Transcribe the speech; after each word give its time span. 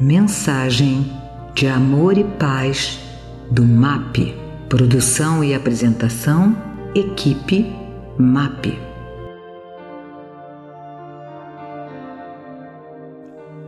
Mensagem 0.00 1.12
de 1.54 1.66
amor 1.66 2.16
e 2.16 2.24
paz 2.24 2.98
do 3.52 3.62
MAP. 3.62 4.34
Produção 4.66 5.44
e 5.44 5.52
apresentação, 5.52 6.56
equipe 6.94 7.66
MAP. 8.18 8.78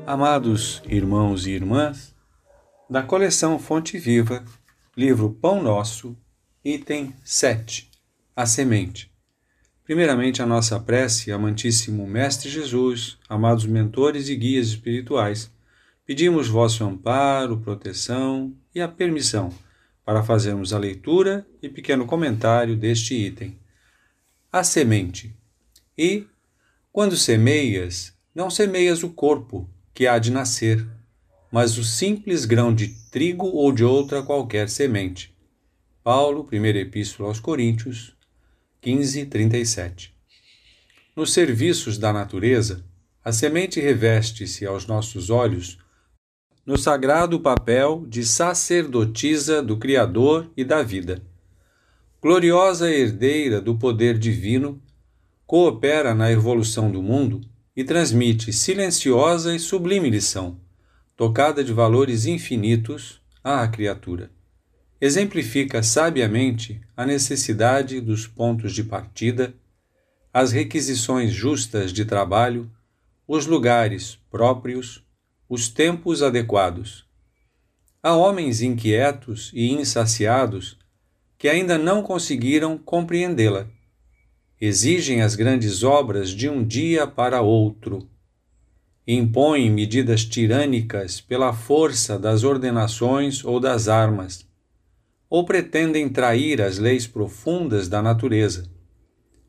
Amados 0.07 0.83
irmãos 0.87 1.47
e 1.47 1.51
irmãs, 1.51 2.15
da 2.89 3.03
coleção 3.03 3.59
Fonte 3.59 3.99
Viva, 3.99 4.43
livro 4.97 5.37
Pão 5.39 5.63
Nosso, 5.63 6.17
item 6.65 7.13
7, 7.23 7.91
a 8.35 8.47
semente. 8.47 9.13
Primeiramente, 9.85 10.41
a 10.41 10.47
nossa 10.47 10.81
prece, 10.81 11.31
amantíssimo 11.31 12.07
Mestre 12.07 12.49
Jesus, 12.49 13.19
amados 13.29 13.67
mentores 13.67 14.31
e 14.31 14.35
guias 14.35 14.69
espirituais 14.69 15.53
Pedimos 16.05 16.49
vosso 16.49 16.85
amparo, 16.85 17.61
proteção 17.61 18.53
e 18.75 18.81
a 18.81 18.89
permissão 18.89 19.53
para 20.05 20.25
fazermos 20.25 20.73
a 20.73 20.79
leitura 20.79 21.47
e 21.63 21.69
pequeno 21.69 22.07
comentário 22.07 22.77
deste 22.77 23.15
item. 23.15 23.57
A 24.51 24.65
semente. 24.65 25.33
E, 25.97 26.27
quando 26.91 27.17
semeias, 27.17 28.13
não 28.35 28.51
semeias 28.51 29.05
o 29.05 29.11
corpo 29.11 29.71
que 29.95 30.07
há 30.09 30.19
de 30.19 30.33
nascer, 30.33 30.85
mas 31.53 31.79
o 31.79 31.85
simples 31.85 32.45
grão 32.45 32.75
de 32.75 32.89
trigo 33.11 33.47
ou 33.47 33.71
de 33.71 33.85
outra 33.85 34.25
qualquer 34.25 34.69
semente. 34.69 35.33
Paulo, 36.03 36.49
1 36.53 36.65
Epístola 36.79 37.29
aos 37.29 37.39
Coríntios, 37.39 38.17
15, 38.81 39.27
37. 39.27 40.13
Nos 41.15 41.33
serviços 41.33 41.97
da 41.97 42.13
natureza, 42.13 42.85
a 43.25 43.31
semente 43.31 43.81
reveste-se 43.81 44.67
aos 44.67 44.85
nossos 44.85 45.31
olhos 45.31 45.79
no 46.65 46.79
sagrado 46.79 47.41
papel 47.41 48.07
de 48.09 48.25
sacerdotisa 48.25 49.61
do 49.61 49.77
Criador 49.77 50.49
e 50.57 50.65
da 50.65 50.81
vida. 50.83 51.21
Gloriosa 52.21 52.89
herdeira 52.89 53.61
do 53.61 53.75
poder 53.75 54.17
divino, 54.17 54.81
coopera 55.45 56.15
na 56.15 56.31
evolução 56.31 56.91
do 56.91 57.03
mundo 57.03 57.41
e 57.75 57.83
transmite 57.83 58.53
silenciosa 58.53 59.55
e 59.55 59.59
sublime 59.59 60.09
lição, 60.09 60.57
tocada 61.17 61.65
de 61.65 61.73
valores 61.73 62.27
infinitos 62.27 63.21
à 63.43 63.67
criatura. 63.67 64.31
Exemplifica 65.01 65.83
sabiamente 65.83 66.81
a 66.97 67.05
necessidade 67.05 68.01
dos 68.01 68.29
pontos 68.29 68.73
de 68.73 68.85
partida, 68.85 69.53
as 70.33 70.53
requisições 70.53 71.33
justas 71.33 71.93
de 71.93 72.05
trabalho, 72.05 72.71
os 73.27 73.47
lugares 73.47 74.17
próprios, 74.31 75.05
os 75.55 75.69
tempos 75.69 76.23
adequados. 76.23 77.05
Há 78.03 78.17
homens 78.17 78.63
inquietos 78.63 79.51
e 79.53 79.71
insaciados 79.71 80.79
que 81.37 81.47
ainda 81.47 81.77
não 81.77 82.03
conseguiram 82.03 82.79
compreendê-la. 82.79 83.69
Exigem 84.59 85.21
as 85.21 85.35
grandes 85.35 85.83
obras 85.83 86.31
de 86.31 86.49
um 86.49 86.65
dia 86.65 87.07
para 87.07 87.43
outro. 87.43 88.09
Impõem 89.07 89.71
medidas 89.71 90.25
tirânicas 90.25 91.21
pela 91.21 91.53
força 91.53 92.19
das 92.19 92.45
ordenações 92.45 93.45
ou 93.45 93.61
das 93.61 93.89
armas, 93.89 94.49
ou 95.29 95.45
pretendem 95.45 96.09
trair 96.09 96.63
as 96.63 96.79
leis 96.79 97.07
profundas 97.07 97.89
da 97.89 98.01
natureza. 98.01 98.71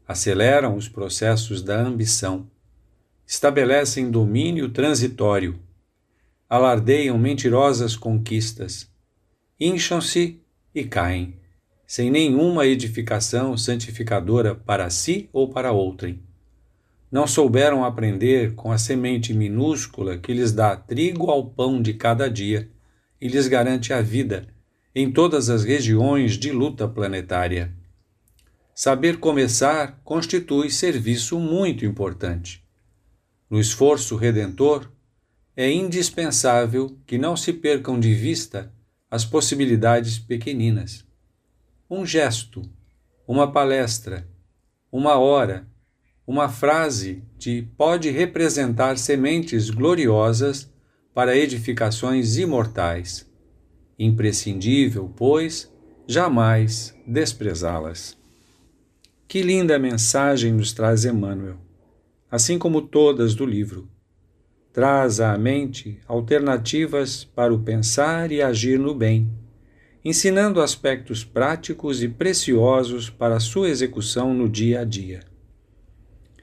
Aceleram 0.05 0.75
os 0.75 0.89
processos 0.89 1.63
da 1.63 1.79
ambição. 1.79 2.45
Estabelecem 3.25 4.11
domínio 4.11 4.67
transitório 4.67 5.62
alardeiam 6.53 7.17
mentirosas 7.17 7.95
conquistas, 7.95 8.87
incham-se 9.59 10.39
e 10.75 10.83
caem, 10.83 11.33
sem 11.87 12.11
nenhuma 12.11 12.67
edificação 12.67 13.57
santificadora 13.57 14.53
para 14.53 14.87
si 14.91 15.27
ou 15.33 15.49
para 15.49 15.71
outrem. 15.71 16.21
Não 17.11 17.25
souberam 17.25 17.83
aprender 17.83 18.53
com 18.53 18.71
a 18.71 18.77
semente 18.77 19.33
minúscula 19.33 20.15
que 20.15 20.31
lhes 20.31 20.51
dá 20.51 20.75
trigo 20.75 21.31
ao 21.31 21.43
pão 21.43 21.81
de 21.81 21.95
cada 21.95 22.29
dia 22.29 22.69
e 23.19 23.27
lhes 23.27 23.47
garante 23.47 23.91
a 23.91 23.99
vida 23.99 24.47
em 24.93 25.11
todas 25.11 25.49
as 25.49 25.63
regiões 25.63 26.33
de 26.33 26.51
luta 26.51 26.87
planetária. 26.87 27.73
Saber 28.75 29.17
começar 29.17 29.99
constitui 30.03 30.69
serviço 30.69 31.39
muito 31.39 31.83
importante. 31.83 32.63
No 33.49 33.59
esforço 33.59 34.15
redentor, 34.15 34.93
é 35.55 35.71
indispensável 35.71 36.97
que 37.05 37.17
não 37.17 37.37
se 37.37 37.53
percam 37.53 37.99
de 37.99 38.13
vista 38.13 38.73
as 39.09 39.23
possibilidades 39.23 40.17
pequeninas. 40.17 41.05
Um 41.87 42.03
gesto, 42.05 42.63
uma 43.27 43.51
palestra, 43.51 44.27
uma 44.91 45.15
hora, 45.15 45.67
uma 46.25 46.49
frase 46.49 47.23
de 47.37 47.67
pode 47.77 48.09
representar 48.09 48.97
sementes 48.97 49.69
gloriosas 49.69 50.71
para 51.13 51.37
edificações 51.37 52.37
imortais. 52.37 53.29
Imprescindível, 53.99 55.13
pois, 55.15 55.71
jamais 56.07 56.95
desprezá-las. 57.05 58.17
Que 59.27 59.43
linda 59.43 59.77
mensagem 59.77 60.51
nos 60.51 60.73
traz 60.73 61.05
Emmanuel, 61.05 61.57
assim 62.31 62.57
como 62.57 62.81
todas 62.81 63.35
do 63.35 63.45
livro 63.45 63.87
traz 64.73 65.19
à 65.19 65.37
mente 65.37 65.99
alternativas 66.07 67.23
para 67.23 67.53
o 67.53 67.59
pensar 67.59 68.31
e 68.31 68.41
agir 68.41 68.79
no 68.79 68.95
bem, 68.95 69.31
ensinando 70.03 70.59
aspectos 70.59 71.23
práticos 71.23 72.01
e 72.01 72.09
preciosos 72.09 73.07
para 73.07 73.39
sua 73.39 73.69
execução 73.69 74.33
no 74.33 74.49
dia 74.49 74.81
a 74.81 74.83
dia. 74.83 75.19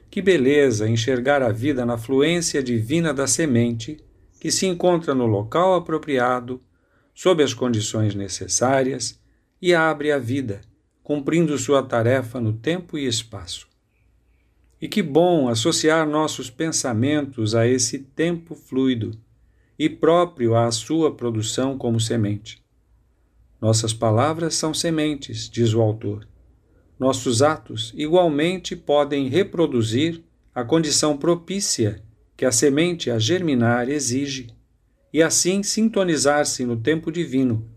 Que 0.09 0.21
beleza 0.21 0.87
enxergar 0.87 1.43
a 1.43 1.51
vida 1.51 1.85
na 1.85 1.97
fluência 1.97 2.63
divina 2.63 3.13
da 3.13 3.27
semente 3.27 3.97
que 4.39 4.49
se 4.49 4.65
encontra 4.65 5.13
no 5.13 5.25
local 5.25 5.75
apropriado, 5.75 6.61
sob 7.13 7.43
as 7.43 7.53
condições 7.53 8.15
necessárias 8.15 9.19
e 9.61 9.75
abre 9.75 10.11
a 10.11 10.17
vida, 10.17 10.61
cumprindo 11.03 11.57
sua 11.57 11.83
tarefa 11.83 12.39
no 12.39 12.53
tempo 12.53 12.97
e 12.97 13.05
espaço. 13.05 13.70
E 14.81 14.87
que 14.89 15.03
bom 15.03 15.47
associar 15.47 16.07
nossos 16.07 16.49
pensamentos 16.49 17.53
a 17.53 17.67
esse 17.67 17.99
tempo 17.99 18.55
fluido 18.55 19.11
e 19.77 19.87
próprio 19.87 20.55
à 20.55 20.71
sua 20.71 21.15
produção 21.15 21.77
como 21.77 21.99
semente. 21.99 22.61
Nossas 23.61 23.93
palavras 23.93 24.55
são 24.55 24.73
sementes, 24.73 25.47
diz 25.47 25.73
o 25.75 25.81
autor. 25.81 26.27
Nossos 26.99 27.43
atos 27.43 27.93
igualmente 27.95 28.75
podem 28.75 29.27
reproduzir 29.27 30.23
a 30.53 30.63
condição 30.63 31.15
propícia 31.15 32.01
que 32.35 32.45
a 32.45 32.51
semente 32.51 33.11
a 33.11 33.19
germinar 33.19 33.87
exige, 33.87 34.47
e 35.13 35.21
assim 35.21 35.61
sintonizar-se 35.61 36.65
no 36.65 36.75
tempo 36.75 37.11
divino. 37.11 37.69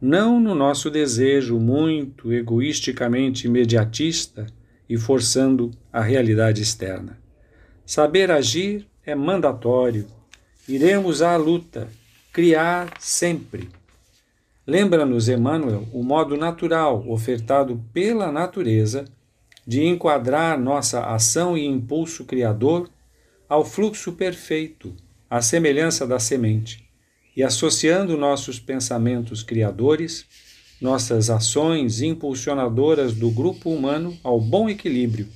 Não 0.00 0.40
no 0.40 0.54
nosso 0.54 0.90
desejo 0.90 1.58
muito 1.58 2.32
egoisticamente 2.32 3.46
imediatista 3.46 4.46
e 4.90 4.98
forçando 4.98 5.70
a 5.92 6.00
realidade 6.00 6.60
externa. 6.60 7.16
Saber 7.86 8.28
agir 8.28 8.88
é 9.06 9.14
mandatório. 9.14 10.08
Iremos 10.68 11.22
à 11.22 11.36
luta, 11.36 11.86
criar 12.32 12.94
sempre. 12.98 13.70
Lembra-nos, 14.66 15.28
Emmanuel, 15.28 15.86
o 15.92 16.02
modo 16.02 16.36
natural 16.36 17.08
ofertado 17.08 17.80
pela 17.92 18.32
natureza 18.32 19.04
de 19.64 19.84
enquadrar 19.84 20.58
nossa 20.58 21.06
ação 21.06 21.56
e 21.56 21.64
impulso 21.64 22.24
criador 22.24 22.90
ao 23.48 23.64
fluxo 23.64 24.12
perfeito, 24.12 24.92
à 25.28 25.40
semelhança 25.40 26.04
da 26.04 26.18
semente, 26.18 26.84
e 27.36 27.44
associando 27.44 28.16
nossos 28.16 28.58
pensamentos 28.58 29.44
criadores 29.44 30.26
nossas 30.80 31.28
ações 31.28 32.00
impulsionadoras 32.00 33.14
do 33.14 33.30
grupo 33.30 33.70
humano 33.70 34.16
ao 34.24 34.40
bom 34.40 34.68
equilíbrio, 34.68 35.28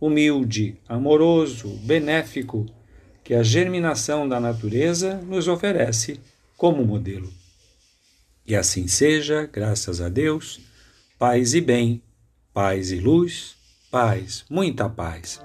humilde, 0.00 0.76
amoroso, 0.88 1.68
benéfico, 1.82 2.66
que 3.24 3.34
a 3.34 3.42
germinação 3.42 4.28
da 4.28 4.38
natureza 4.38 5.16
nos 5.26 5.48
oferece 5.48 6.20
como 6.56 6.84
modelo. 6.84 7.32
E 8.46 8.54
assim 8.54 8.86
seja, 8.86 9.48
graças 9.50 10.00
a 10.00 10.08
Deus, 10.08 10.60
paz 11.18 11.54
e 11.54 11.60
bem, 11.60 12.02
paz 12.52 12.90
e 12.90 12.96
luz, 12.96 13.54
paz, 13.90 14.44
muita 14.50 14.88
paz. 14.88 15.40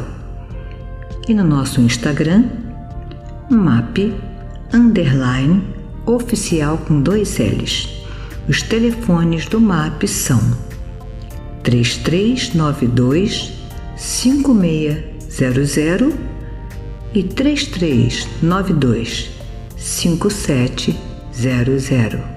E 1.27 1.33
no 1.33 1.43
nosso 1.43 1.81
Instagram 1.81 2.43
MAP 3.49 4.13
underline 4.71 5.63
oficial 6.05 6.77
com 6.77 7.01
dois 7.01 7.39
L's. 7.39 7.89
Os 8.47 8.61
telefones 8.61 9.47
do 9.47 9.59
MAP 9.59 10.07
são 10.07 10.39
3392 11.63 13.51
5600 13.95 16.13
e 17.13 17.23
3392 17.23 19.29
5700. 19.75 22.32